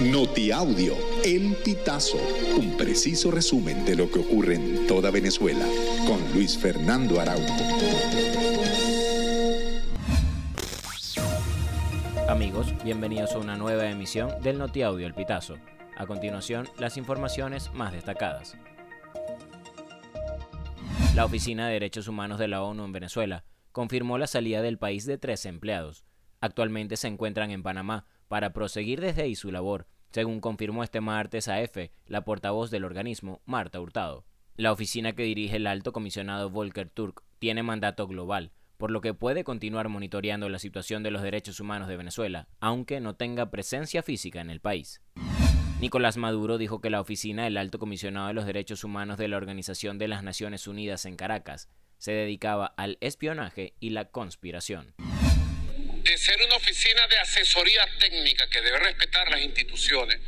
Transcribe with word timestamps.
Notiaudio, 0.00 0.96
El 1.24 1.54
Pitazo, 1.64 2.18
un 2.58 2.76
preciso 2.76 3.30
resumen 3.30 3.84
de 3.84 3.94
lo 3.94 4.10
que 4.10 4.18
ocurre 4.18 4.56
en 4.56 4.88
toda 4.88 5.12
Venezuela, 5.12 5.64
con 6.06 6.20
Luis 6.34 6.58
Fernando 6.58 7.20
Araújo. 7.20 7.54
Amigos, 12.28 12.74
bienvenidos 12.82 13.32
a 13.34 13.38
una 13.38 13.56
nueva 13.56 13.88
emisión 13.88 14.30
del 14.42 14.58
Notiaudio 14.58 15.06
El 15.06 15.14
Pitazo. 15.14 15.58
A 15.96 16.06
continuación, 16.06 16.68
las 16.76 16.96
informaciones 16.96 17.70
más 17.72 17.92
destacadas. 17.92 18.56
La 21.14 21.24
Oficina 21.24 21.68
de 21.68 21.74
Derechos 21.74 22.08
Humanos 22.08 22.40
de 22.40 22.48
la 22.48 22.62
ONU 22.62 22.84
en 22.84 22.92
Venezuela 22.92 23.44
confirmó 23.70 24.18
la 24.18 24.26
salida 24.26 24.60
del 24.60 24.76
país 24.76 25.06
de 25.06 25.18
tres 25.18 25.46
empleados. 25.46 26.04
Actualmente 26.40 26.96
se 26.96 27.06
encuentran 27.06 27.52
en 27.52 27.62
Panamá 27.62 28.06
para 28.34 28.52
proseguir 28.52 29.00
desde 29.00 29.22
ahí 29.22 29.36
su 29.36 29.52
labor, 29.52 29.86
según 30.10 30.40
confirmó 30.40 30.82
este 30.82 31.00
martes 31.00 31.46
a 31.46 31.60
EFE 31.60 31.92
la 32.08 32.24
portavoz 32.24 32.68
del 32.68 32.84
organismo, 32.84 33.40
Marta 33.44 33.80
Hurtado. 33.80 34.24
La 34.56 34.72
oficina 34.72 35.12
que 35.12 35.22
dirige 35.22 35.54
el 35.54 35.68
alto 35.68 35.92
comisionado 35.92 36.50
Volker 36.50 36.90
Turk 36.90 37.22
tiene 37.38 37.62
mandato 37.62 38.08
global, 38.08 38.50
por 38.76 38.90
lo 38.90 39.00
que 39.00 39.14
puede 39.14 39.44
continuar 39.44 39.88
monitoreando 39.88 40.48
la 40.48 40.58
situación 40.58 41.04
de 41.04 41.12
los 41.12 41.22
derechos 41.22 41.60
humanos 41.60 41.86
de 41.86 41.96
Venezuela, 41.96 42.48
aunque 42.58 42.98
no 42.98 43.14
tenga 43.14 43.52
presencia 43.52 44.02
física 44.02 44.40
en 44.40 44.50
el 44.50 44.58
país. 44.58 45.00
Nicolás 45.80 46.16
Maduro 46.16 46.58
dijo 46.58 46.80
que 46.80 46.90
la 46.90 47.00
oficina 47.00 47.44
del 47.44 47.56
Alto 47.56 47.78
Comisionado 47.78 48.26
de 48.26 48.34
los 48.34 48.46
Derechos 48.46 48.82
Humanos 48.82 49.16
de 49.16 49.28
la 49.28 49.36
Organización 49.36 49.96
de 49.96 50.08
las 50.08 50.24
Naciones 50.24 50.66
Unidas 50.66 51.06
en 51.06 51.14
Caracas 51.14 51.68
se 51.98 52.10
dedicaba 52.10 52.66
al 52.66 52.98
espionaje 53.00 53.74
y 53.78 53.90
la 53.90 54.06
conspiración. 54.06 54.92
De 56.14 56.18
ser 56.18 56.40
una 56.46 56.54
oficina 56.54 57.08
de 57.08 57.16
asesoría 57.16 57.84
técnica 57.98 58.48
que 58.48 58.60
debe 58.60 58.78
respetar 58.78 59.28
las 59.32 59.40
instituciones 59.40 60.20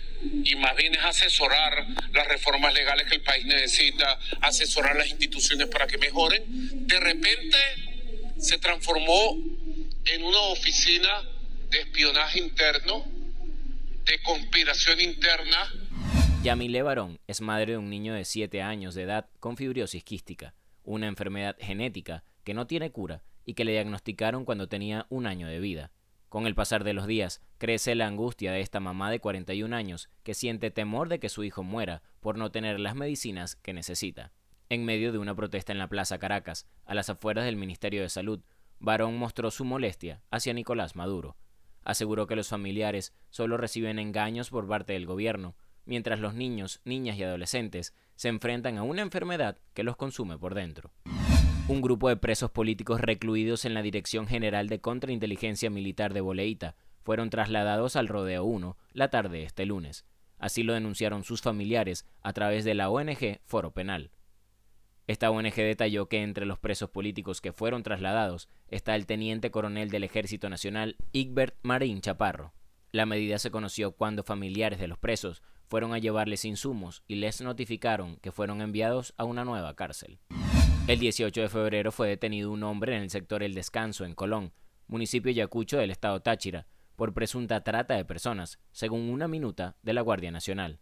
y 0.43 0.57
más 0.57 0.75
bien 0.75 0.93
es 0.97 1.05
asesorar 1.05 1.87
las 2.13 2.27
reformas 2.27 2.75
legales 2.75 3.07
que 3.07 3.15
el 3.15 3.21
país 3.21 3.47
necesita, 3.47 4.19
asesorar 4.41 4.97
las 4.97 5.09
instituciones 5.09 5.69
para 5.69 5.87
que 5.87 5.97
mejoren, 5.97 6.43
de 6.89 6.99
repente 6.99 7.57
se 8.37 8.59
transformó 8.59 9.37
en 10.07 10.25
una 10.25 10.41
oficina 10.51 11.23
de 11.71 11.79
espionaje 11.83 12.41
interno 12.41 13.05
de 14.07 14.21
conspiración 14.25 15.01
interna. 15.01 15.71
Yamile 16.43 16.83
Barón 16.83 17.21
es 17.29 17.41
madre 17.41 17.75
de 17.75 17.79
un 17.79 17.91
niño 17.91 18.13
de 18.13 18.25
7 18.25 18.61
años 18.61 18.97
de 18.97 19.05
edad 19.05 19.29
con 19.39 19.57
fibrosis 19.57 20.03
quística, 20.03 20.53
una 20.83 21.07
enfermedad 21.07 21.57
genética 21.61 22.25
que 22.43 22.55
no 22.55 22.67
tiene 22.67 22.91
cura 22.91 23.23
y 23.47 23.55
que 23.55 23.65
le 23.65 23.73
diagnosticaron 23.73 24.45
cuando 24.45 24.69
tenía 24.69 25.07
un 25.09 25.27
año 25.27 25.49
de 25.49 25.61
vida. 25.61 25.93
Con 26.29 26.47
el 26.47 26.55
pasar 26.55 26.85
de 26.85 26.93
los 26.93 27.07
días, 27.07 27.41
crece 27.57 27.95
la 27.95 28.07
angustia 28.07 28.53
de 28.53 28.61
esta 28.61 28.81
mamá 28.81 29.11
de 29.11 29.21
41 29.21 29.75
años 29.75 30.11
que 30.25 30.35
siente 30.35 30.71
temor 30.71 31.09
de 31.09 31.21
que 31.21 31.31
su 31.31 31.45
hijo 31.45 31.63
muera 31.63 32.03
por 32.21 32.37
no 32.37 32.51
tener 32.51 32.79
las 32.81 32.97
medicinas 32.97 33.57
que 33.57 33.73
necesita. 33.73 34.33
En 34.69 34.85
medio 34.85 35.13
de 35.13 35.19
una 35.19 35.35
protesta 35.35 35.73
en 35.73 35.79
la 35.79 35.89
Plaza 35.89 36.19
Caracas, 36.19 36.67
a 36.85 36.95
las 36.95 37.09
afueras 37.09 37.45
del 37.45 37.57
Ministerio 37.57 38.03
de 38.03 38.09
Salud, 38.09 38.41
Barón 38.81 39.17
mostró 39.17 39.51
su 39.51 39.65
molestia 39.65 40.21
hacia 40.31 40.53
Nicolás 40.53 40.97
Maduro, 40.97 41.37
aseguró 41.87 42.27
que 42.27 42.37
los 42.37 42.49
familiares 42.49 43.15
solo 43.31 43.57
reciben 43.57 44.01
engaños 44.01 44.51
por 44.51 44.69
parte 44.69 44.93
del 44.93 45.07
gobierno, 45.07 45.55
mientras 45.85 46.19
los 46.19 46.35
niños, 46.35 46.81
niñas 46.85 47.17
y 47.17 47.23
adolescentes 47.23 47.95
se 48.17 48.29
enfrentan 48.29 48.77
a 48.77 48.83
una 48.83 49.03
enfermedad 49.03 49.59
que 49.73 49.85
los 49.85 49.97
consume 49.97 50.37
por 50.37 50.55
dentro. 50.55 50.93
Un 51.69 51.81
grupo 51.81 52.09
de 52.09 52.17
presos 52.17 52.53
políticos 52.53 53.01
recluidos 53.01 53.65
en 53.65 53.75
la 53.75 53.83
Dirección 53.83 54.29
General 54.29 54.69
de 54.69 54.81
Contrainteligencia 54.81 55.69
Militar 55.69 56.15
de 56.15 56.21
Boleita 56.21 56.77
fueron 57.03 57.29
trasladados 57.29 57.97
al 57.97 58.07
Rodeo 58.07 58.45
1 58.45 58.77
la 58.93 59.11
tarde 59.11 59.39
de 59.39 59.45
este 59.45 59.67
lunes. 59.67 60.07
Así 60.39 60.63
lo 60.63 60.75
denunciaron 60.75 61.25
sus 61.25 61.43
familiares 61.43 62.07
a 62.23 62.33
través 62.33 62.65
de 62.65 62.75
la 62.75 62.89
ONG 62.89 63.41
Foro 63.47 63.73
Penal. 63.73 64.13
Esta 65.09 65.29
ONG 65.33 65.57
detalló 65.57 66.09
que 66.09 66.23
entre 66.23 66.47
los 66.47 66.61
presos 66.61 66.91
políticos 66.91 67.41
que 67.41 67.53
fueron 67.53 67.83
trasladados 67.83 68.49
está 68.69 68.95
el 68.95 69.07
teniente 69.07 69.51
coronel 69.51 69.91
del 69.91 70.05
Ejército 70.05 70.49
Nacional 70.49 70.97
Igbert 71.11 71.57
Marín 71.63 72.01
Chaparro. 72.01 72.53
La 72.93 73.07
medida 73.07 73.41
se 73.41 73.51
conoció 73.51 73.91
cuando 73.91 74.23
familiares 74.23 74.79
de 74.79 74.87
los 74.87 74.99
presos 74.99 75.43
fueron 75.67 75.95
a 75.95 75.99
llevarles 75.99 76.45
insumos 76.45 77.03
y 77.09 77.17
les 77.17 77.41
notificaron 77.41 78.19
que 78.19 78.31
fueron 78.31 78.61
enviados 78.61 79.15
a 79.17 79.25
una 79.25 79.45
nueva 79.45 79.75
cárcel. 79.75 80.21
El 80.89 81.01
18 81.01 81.41
de 81.41 81.49
febrero 81.49 81.91
fue 81.91 82.07
detenido 82.07 82.53
un 82.53 82.63
hombre 82.63 82.95
en 82.95 83.03
el 83.03 83.11
sector 83.11 83.43
El 83.43 83.55
Descanso, 83.55 84.05
en 84.05 84.15
Colón, 84.15 84.53
municipio 84.87 85.33
Yacucho 85.33 85.79
del 85.79 85.91
estado 85.91 86.21
Táchira, 86.21 86.69
por 86.95 87.13
presunta 87.13 87.65
trata 87.65 87.95
de 87.95 88.05
personas, 88.05 88.61
según 88.71 89.11
una 89.11 89.27
minuta 89.27 89.75
de 89.83 89.93
la 89.95 90.03
Guardia 90.03 90.31
Nacional. 90.31 90.79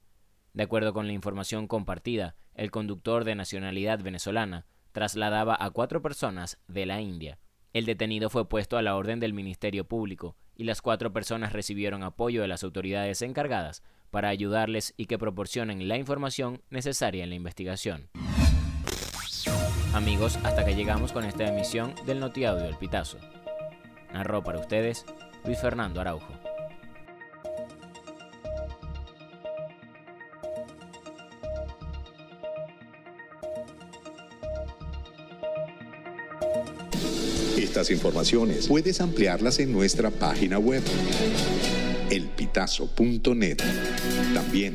De 0.53 0.65
acuerdo 0.65 0.93
con 0.93 1.07
la 1.07 1.15
información 1.15 1.67
compartida, 1.67 2.37
el 2.53 2.71
conductor 2.71 3.25
de 3.25 3.35
nacionalidad 3.35 3.99
venezolana 4.03 4.67
trasladaba 4.93 5.57
a 5.59 5.71
cuatro 5.71 6.03
personas 6.03 6.61
de 6.69 6.85
la 6.85 7.01
India. 7.01 7.39
El 7.73 7.87
detenido 7.87 8.29
fue 8.29 8.47
puesto 8.47 8.77
a 8.77 8.83
la 8.83 8.97
orden 8.97 9.21
del 9.21 9.33
Ministerio 9.33 9.89
Público 9.89 10.37
y 10.55 10.65
las 10.65 10.83
cuatro 10.83 11.15
personas 11.15 11.55
recibieron 11.55 12.03
apoyo 12.03 12.43
de 12.43 12.49
las 12.49 12.63
autoridades 12.63 13.23
encargadas 13.23 13.83
para 14.11 14.29
ayudarles 14.29 14.93
y 14.99 15.07
que 15.07 15.17
proporcionen 15.17 15.89
la 15.89 15.97
información 15.97 16.61
necesaria 16.69 17.25
en 17.25 17.31
la 17.31 17.37
investigación. 17.37 18.11
Amigos, 19.95 20.41
hasta 20.43 20.65
que 20.65 20.75
llegamos 20.75 21.13
con 21.13 21.25
esta 21.25 21.47
emisión 21.47 21.95
del 22.05 22.19
Notiaudio 22.19 22.65
El 22.65 22.77
Pitazo. 22.77 23.17
Narró 24.13 24.43
para 24.43 24.59
ustedes 24.59 25.05
Luis 25.45 25.61
Fernando 25.61 26.01
Araujo. 26.01 26.33
Estas 37.57 37.93
informaciones 37.93 38.67
puedes 38.67 39.01
ampliarlas 39.01 39.61
en 39.61 39.73
nuestra 39.73 40.11
página 40.11 40.59
web 40.59 40.83
elpitazo.net. 42.11 43.59
También 44.35 44.75